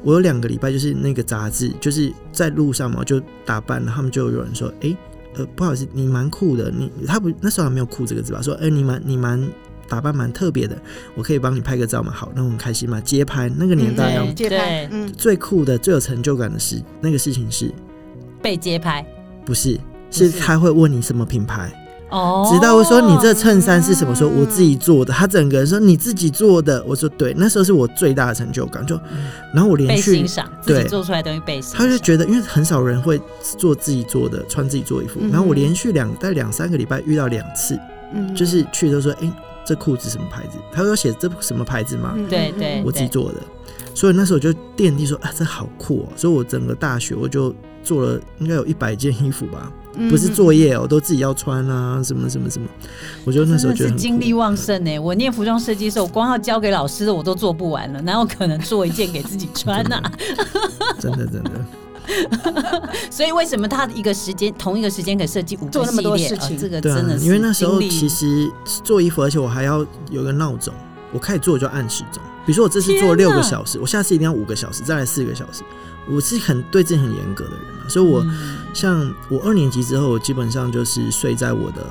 [0.01, 4.95] 我有两个礼拜，就是那个杂志，就是在路上嘛，就打扮，他们就有人说：“哎，
[5.35, 8.41] 呃，不好意思，你蛮酷的。”你他不那时候还没有“酷”这个字吧？
[8.41, 9.45] 说：“哎，你蛮你蛮
[9.89, 10.81] 打扮蛮特别的，
[11.15, 13.01] 我可以帮你拍个照吗？”好，那我很开心嘛。
[13.01, 17.69] 街拍那个年代要街拍，嗯，最酷的、最有成就感的事，那个事情是
[18.41, 19.05] 被街拍，
[19.45, 19.77] 不是，
[20.09, 21.73] 是他会问你什么品牌。
[22.09, 24.15] 哦，直到我说你这衬衫是什么？
[24.15, 25.13] 说我自己做的。
[25.13, 26.83] 他整个人说你自己做的。
[26.87, 28.85] 我说对，那时候是我最大的成就感。
[28.85, 28.99] 就，
[29.53, 30.25] 然后我连续
[30.65, 33.21] 对做出来东西被他就觉得，因为很少人会
[33.57, 35.19] 做自己做的，穿自己做衣服。
[35.31, 37.79] 然后我连续两在两三个礼拜遇到两次，
[38.35, 39.31] 就是去都说，哎，
[39.65, 40.57] 这裤子什么牌子？
[40.71, 42.15] 他说写这什么牌子吗？
[42.29, 43.37] 对对，我自己做的。
[43.99, 46.07] 所以那时候我就奠定说，啊，这好酷哦！
[46.15, 49.69] 所以我整个大学我就做了应该有一百件衣服吧。
[50.09, 52.65] 不是作业哦，都自己要穿啊，什么什么什么。
[53.25, 54.97] 我觉得那时候觉得精力旺盛呢。
[54.99, 60.01] 我念服装设计的时候，我光要交给老师的我都做不完了，哪有可能做一件给自己穿 呢？
[60.97, 61.51] 真的真的。
[63.11, 66.57] 所以为什么他一个时间同一个时间可以设计五做那么多事情？
[66.57, 68.49] 这个真的，因为那时候其实
[68.81, 70.73] 做衣服，而且我还要有个闹钟，
[71.11, 72.23] 我开始做就按时钟。
[72.49, 75.61] 比如说我这次做六个小时，我下次一定要五个小时，再来四个小时。
[76.09, 78.25] 我是很对自己很严格的人嘛，所以我
[78.73, 81.85] 像我二年级之后，我基本上就是睡在我的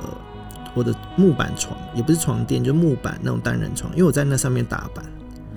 [0.75, 5.05] 我的木板床，也不是床垫，就木板那种单人床，因为我在那上面打板，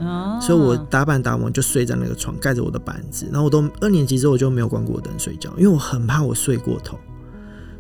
[0.08, 7.00] 哦，所以我打板打完就睡在那个床，盖着我的板子，然后我都二年级之后我就没有关过灯睡觉，因为我很怕我睡过头，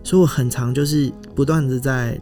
[0.03, 2.19] 所以我很常就是不断的在，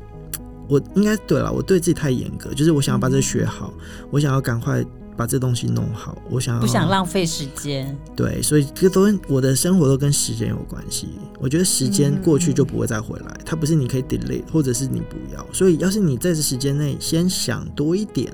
[0.69, 3.73] 我应该对了，我对自己太严格，就是我想要把这学好，
[4.11, 4.85] 我想要赶快。
[5.17, 7.93] 把这东西弄好，我想要不想浪费时间？
[8.15, 11.09] 对，所以这都我的生活都跟时间有关系。
[11.41, 15.45] 我觉得时间过去就不会再回来，它不是你可以 delay，或者是你不要。
[15.51, 18.31] 所以，要是你在这时间内先想多一点，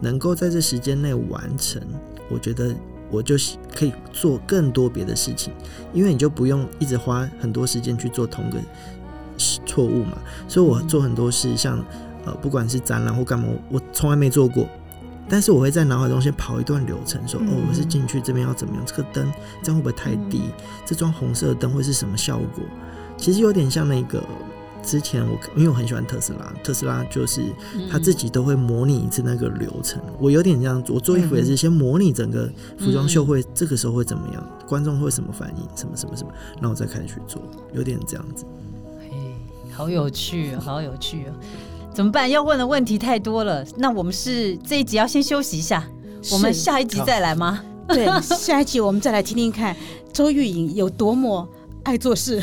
[0.00, 1.82] 能够在这时间内完成，
[2.30, 2.72] 我觉得
[3.10, 3.34] 我就
[3.74, 5.52] 可以做更多别的事情，
[5.92, 8.60] 因为你就不用一直花很多时间去做同个
[9.38, 10.18] 错误嘛。
[10.48, 11.84] 所以我做很多事，像
[12.24, 14.66] 呃，不管是展览或干嘛，我从来没做过。
[15.28, 18.82] 但是我会在脑海中先跑一段流程，说哦，我是进去这边要怎么样？
[18.84, 20.42] 这个灯这样会不会太低？
[20.84, 22.62] 这装红色的灯会是什么效果？
[23.16, 24.22] 其实有点像那个
[24.82, 27.40] 之前我因为我很喜欢特斯拉，特斯拉就是
[27.88, 30.02] 他自己都会模拟一次那个流程。
[30.18, 37.40] 我有点这样，我做衣服也是先模拟整个服装秀会这个时候会怎么样，观众会什么反应，什么什么什么，然后我再开始去做，
[37.72, 38.44] 有点这样子。
[39.72, 41.32] 嘿，好有趣，好有趣哦。
[41.94, 42.28] 怎么办？
[42.30, 43.64] 要问的问题太多了。
[43.76, 45.86] 那我们是这一集要先休息一下，
[46.30, 47.62] 我们下一集再来吗？
[47.88, 49.76] 对，下一集我们再来听听看
[50.12, 51.46] 周玉莹有多么
[51.84, 52.40] 爱做事，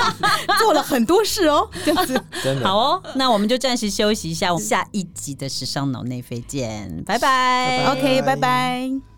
[0.60, 1.68] 做了很多事哦。
[1.84, 2.18] 这样子，
[2.62, 3.02] 好哦。
[3.14, 7.84] 那我们就暂时休息一下，我们下一集的时尚脑内飞见，拜拜。
[7.92, 9.15] OK，拜拜。